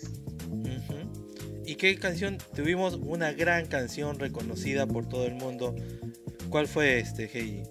[1.65, 2.39] ¿Y qué canción?
[2.55, 5.75] Tuvimos una gran canción reconocida por todo el mundo.
[6.51, 7.63] ¿Cuál fue este, Heiji?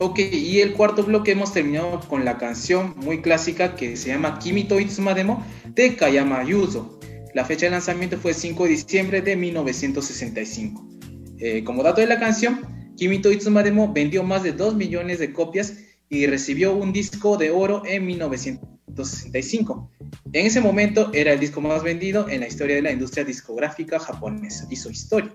[0.00, 4.40] Ok, y el cuarto bloque hemos terminado con la canción muy clásica que se llama
[4.40, 6.98] Kimi to Itsuma Demo de Kayama Yuzo.
[7.32, 10.84] La fecha de lanzamiento fue 5 de diciembre de 1965.
[11.38, 15.20] Eh, como dato de la canción, Kimi to Itsuma Demo vendió más de 2 millones
[15.20, 15.74] de copias
[16.08, 19.90] y recibió un disco de oro en 1965.
[20.32, 24.00] En ese momento era el disco más vendido en la historia de la industria discográfica
[24.00, 24.66] japonesa.
[24.70, 25.32] Hizo historia.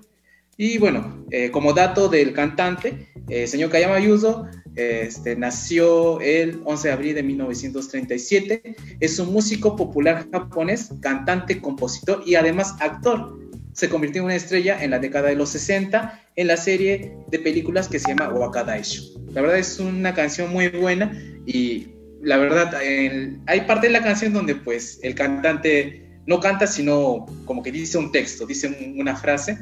[0.62, 4.46] Y bueno, eh, como dato del cantante, eh, señor Kayama Yuzo
[4.76, 8.76] este, nació el 11 de abril de 1937.
[9.00, 13.40] Es un músico popular japonés, cantante, compositor y además actor.
[13.72, 17.40] Se convirtió en una estrella en la década de los 60 en la serie de
[17.40, 19.02] películas que se llama Wakadaisho.
[19.32, 21.88] La verdad es una canción muy buena y
[22.22, 27.26] la verdad el- hay parte de la canción donde pues el cantante no canta sino
[27.46, 29.58] como que dice un texto, dice un- una frase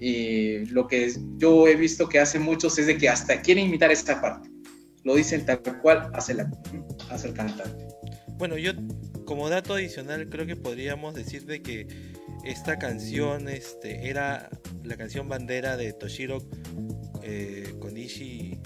[0.00, 3.90] y lo que yo he visto que hacen muchos es de que hasta quieren imitar
[3.90, 4.50] esta parte.
[5.04, 6.50] Lo dicen tal cual hace, la,
[7.10, 7.86] hace el cantante.
[8.38, 8.72] Bueno, yo
[9.24, 11.86] como dato adicional creo que podríamos decir de que
[12.44, 14.50] esta canción este, era
[14.84, 16.38] la canción bandera de Toshiro
[17.22, 18.58] eh, Konishi,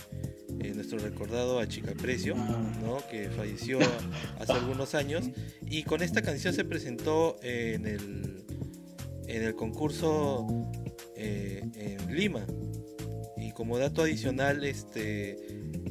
[0.60, 2.98] eh, nuestro recordado Achicaprecio, ¿no?
[3.10, 3.78] que falleció
[4.38, 5.30] hace algunos años.
[5.66, 8.44] Y con esta canción se presentó en el,
[9.26, 10.46] en el concurso
[11.20, 12.46] eh, en Lima.
[13.36, 15.36] Y como dato adicional, este,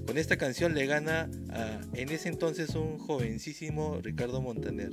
[0.06, 4.92] con esta canción le gana a, en ese entonces un jovencísimo Ricardo Montaner.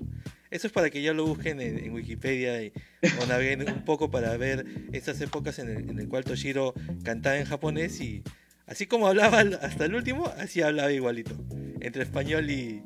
[0.50, 2.72] Eso es para que ya lo busquen en, Wikipedia y,
[3.20, 7.38] o naveguen un poco para ver estas épocas en el, en el cual Toshiro cantaba
[7.38, 8.22] en japonés y
[8.66, 11.36] así como hablaba hasta el último, así hablaba igualito,
[11.80, 12.82] entre español y,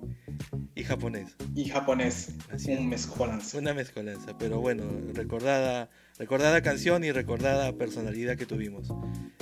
[0.80, 1.36] y japonés.
[1.54, 3.58] Y japonés, Así un mezcolanza.
[3.58, 8.88] Una mezcolanza, pero bueno, recordada, recordada canción y recordada personalidad que tuvimos.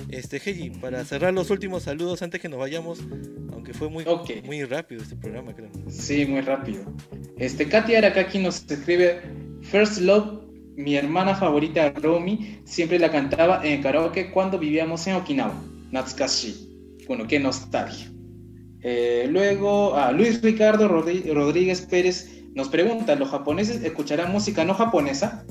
[0.09, 2.99] Este Heiji, para cerrar los últimos saludos antes que nos vayamos,
[3.53, 4.43] aunque fue muy, Ok.
[4.45, 5.69] muy rápido este programa, creo.
[5.89, 6.83] Sí, muy rápido.
[7.37, 9.21] Este, Katia Arakaki nos escribe
[9.61, 10.41] First Love,
[10.75, 15.53] mi hermana favorita Romy, siempre la cantaba en el karaoke cuando vivíamos en Okinawa.
[15.91, 16.97] Natsukashi.
[17.07, 18.11] Bueno, qué nostalgia.
[18.81, 25.45] Eh, luego, ah, Luis Ricardo Rodríguez Pérez nos pregunta, ¿los japoneses escucharán música no japonesa?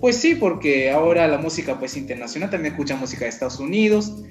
[0.00, 4.22] Pues sí, porque ahora la música pues internacional también escucha música de Estados Unidos,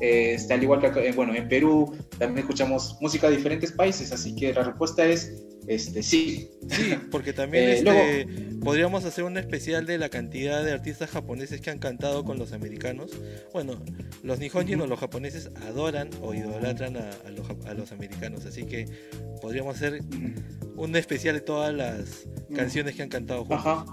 [0.00, 4.12] eh, este, al igual que eh, bueno, en Perú también escuchamos música de diferentes países,
[4.12, 5.32] así que la respuesta es
[5.66, 6.50] este, sí.
[6.68, 8.26] Sí, porque también Eh, este,
[8.64, 12.52] podríamos hacer un especial de la cantidad de artistas japoneses que han cantado con los
[12.52, 13.10] americanos.
[13.52, 13.80] Bueno,
[14.22, 18.64] los nihonjin o los japoneses adoran o idolatran a, a los, a los americanos, así
[18.64, 18.86] que
[19.40, 20.02] podríamos hacer
[20.76, 23.66] un especial de todas las canciones que han cantado juntos.
[23.66, 23.84] Ajá.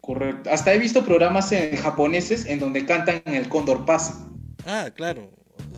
[0.00, 0.48] Correcto.
[0.50, 4.27] Hasta he visto programas en japoneses en donde cantan en el Cóndor Pasa.
[4.68, 5.30] Ah, claro.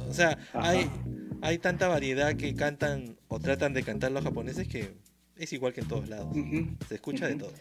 [0.09, 0.69] O sea, Ajá.
[0.69, 0.91] hay,
[1.43, 4.95] hay tanta variedad que cantan o tratan de cantar los japoneses que
[5.37, 6.37] es igual que en todos lados.
[6.89, 7.53] Se escucha de todo.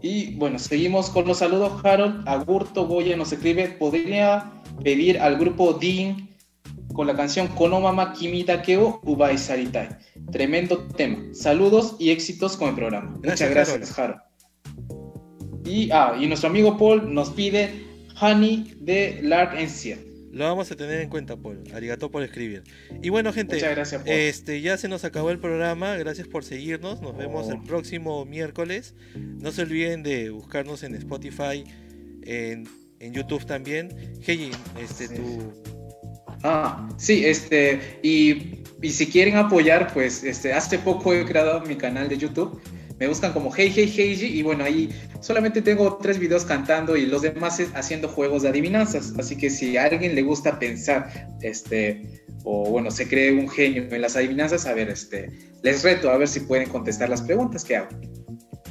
[0.00, 1.84] Y bueno, seguimos con los saludos.
[1.84, 4.50] Harold Agurto Goya nos escribe, ¿podría
[4.82, 6.30] pedir al grupo Dean
[6.94, 9.88] con la canción Konomama Kimi Dakeo Ubai Saritai?
[10.30, 11.18] Tremendo tema.
[11.34, 13.18] Saludos y éxitos con el programa.
[13.20, 14.20] Gracias, Muchas gracias, Harold.
[15.66, 17.83] Y, ah, y nuestro amigo Paul nos pide
[18.20, 19.98] Honey de Lark Encia.
[20.32, 21.62] Lo vamos a tener en cuenta, Paul.
[21.72, 22.64] Arigato por escribir.
[23.02, 24.12] Y bueno, gente, Muchas gracias, Paul.
[24.12, 25.96] este ya se nos acabó el programa.
[25.96, 27.00] Gracias por seguirnos.
[27.00, 27.52] Nos vemos Oh.
[27.52, 28.94] el próximo miércoles.
[29.16, 31.64] No se olviden de buscarnos en Spotify,
[32.24, 32.66] en,
[32.98, 33.90] en YouTube también.
[34.26, 34.50] Heiji,
[34.80, 35.14] este, Sí.
[35.14, 35.52] tu,
[36.46, 41.74] Ah, sí, este, y, y si quieren apoyar, pues, este, hace poco he creado mi
[41.76, 42.60] canal de YouTube.
[42.98, 44.88] Me buscan como Hey Hey Heiji y bueno, ahí
[45.20, 49.12] solamente tengo tres videos cantando y los demás es haciendo juegos de adivinanzas.
[49.18, 53.88] Así que si a alguien le gusta pensar, este, o bueno, se cree un genio
[53.90, 55.28] en las adivinanzas, a ver, este,
[55.62, 57.88] les reto a ver si pueden contestar las preguntas que hago.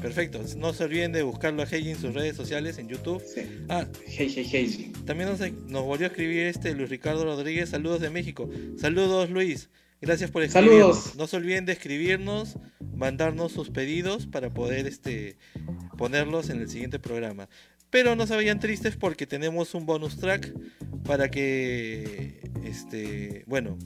[0.01, 0.41] perfecto.
[0.57, 3.21] No se olviden de buscarlo a Heiji en sus redes sociales, en YouTube.
[3.25, 3.41] Sí.
[3.69, 4.91] Ah, Hey Hey Heiji.
[5.05, 8.49] También nos, nos volvió a escribir este Luis Ricardo Rodríguez, saludos de México.
[8.77, 9.69] Saludos Luis,
[10.03, 10.97] gracias por escribirnos.
[10.97, 11.15] Saludos.
[11.15, 12.57] No se olviden de escribirnos,
[12.93, 15.37] mandarnos sus pedidos para poder este
[15.97, 17.47] ponerlos en el siguiente programa.
[17.89, 20.53] Pero no se vayan tristes porque tenemos un bonus track
[21.05, 23.77] para que este bueno,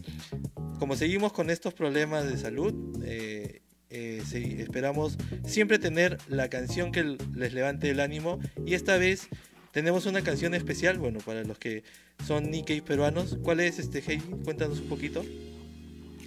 [0.80, 6.92] como seguimos con estos problemas de salud, eh, eh, sí, esperamos siempre tener la canción
[6.92, 9.30] que les levante el ánimo y esta vez
[9.72, 11.84] tenemos una canción especial, bueno, para los que
[12.26, 13.38] son Nikkei peruanos.
[13.44, 14.24] ¿Cuál es este Heidi?
[14.44, 15.24] Cuéntanos un poquito.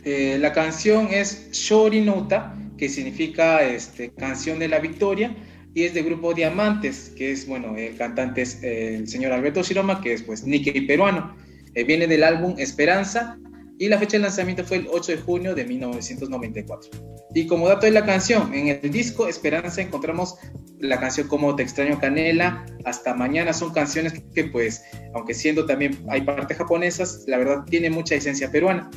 [0.05, 5.34] Eh, la canción es Shori Nota, que significa este, canción de la victoria,
[5.74, 10.01] y es del grupo Diamantes, que es, bueno, el cantante es el señor Alberto Shiroma,
[10.01, 11.36] que es pues Nikkei peruano.
[11.74, 13.38] Eh, viene del álbum Esperanza,
[13.80, 16.90] y la fecha de lanzamiento fue el 8 de junio de 1994.
[17.34, 20.36] Y como dato de la canción, en el disco Esperanza encontramos
[20.80, 24.82] la canción como Te extraño Canela, Hasta Mañana, son canciones que pues,
[25.14, 28.90] aunque siendo también hay partes japonesas, la verdad tiene mucha esencia peruana.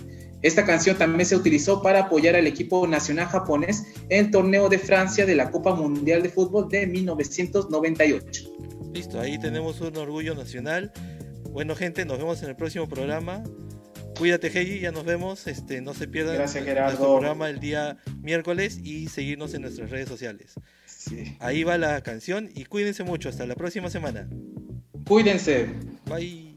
[0.44, 4.78] Esta canción también se utilizó para apoyar al equipo nacional japonés en el torneo de
[4.78, 8.52] Francia de la Copa Mundial de Fútbol de 1998.
[8.94, 10.91] Listo, ahí tenemos un orgullo nacional.
[11.50, 13.44] Bueno, gente, nos vemos en el próximo programa.
[14.18, 15.48] Cuídate, Heiji, ya nos vemos.
[15.48, 20.10] Este, no se pierdan Gracias, nuestro programa el día miércoles y seguirnos en nuestras redes
[20.10, 20.54] sociales.
[20.86, 21.38] Sí.
[21.39, 23.30] Ahí va la canción y cuídense mucho.
[23.30, 24.28] Hasta la próxima semana.
[25.08, 25.70] Cuídense.
[26.06, 26.53] Bye.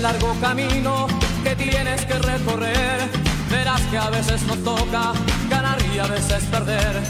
[0.00, 1.08] Largo camino
[1.42, 2.98] que tienes que recorrer,
[3.50, 5.12] verás que a veces nos toca
[5.48, 7.02] ganar y a veces perder.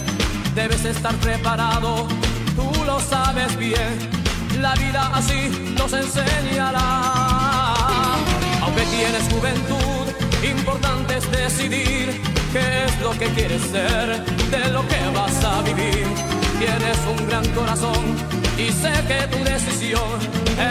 [0.55, 2.07] Debes estar preparado,
[2.57, 4.16] tú lo sabes bien.
[4.61, 7.75] La vida así nos enseñará.
[8.63, 10.05] Aunque tienes juventud,
[10.43, 12.21] importante es decidir
[12.53, 16.07] qué es lo que quieres ser, de lo que vas a vivir.
[16.59, 18.17] Tienes un gran corazón
[18.57, 20.19] y sé que tu decisión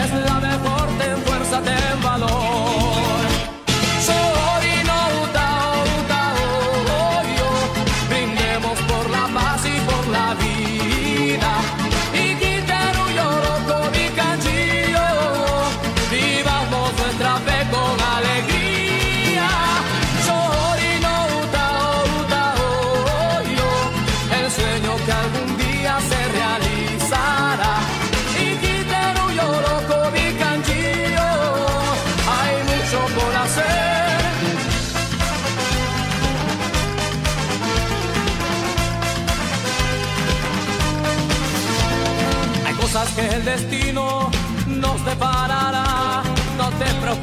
[0.02, 0.88] es la mejor.
[0.98, 3.22] Ten fuerza, ten valor.
[4.04, 4.35] Sorry,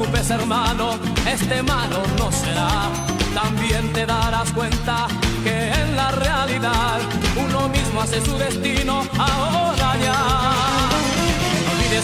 [0.04, 2.89] preocupes, hermano, este malo no será.
[3.34, 5.08] También te darás cuenta
[5.43, 6.99] que en la realidad
[7.36, 10.51] uno mismo hace su destino ahora ya.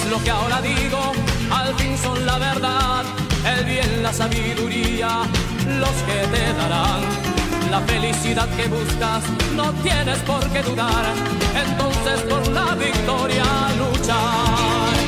[0.09, 1.11] lo que ahora digo,
[1.51, 3.03] al fin son la verdad,
[3.45, 5.23] el bien, la sabiduría,
[5.67, 7.01] los que te darán
[7.69, 9.23] la felicidad que buscas,
[9.55, 11.05] no tienes por qué dudar,
[11.53, 13.45] entonces por la victoria
[13.77, 14.98] luchar.